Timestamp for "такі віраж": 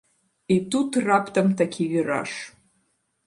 1.61-2.31